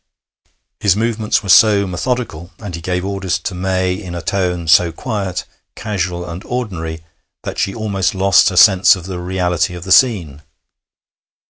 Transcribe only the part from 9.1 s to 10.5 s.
reality of the scene.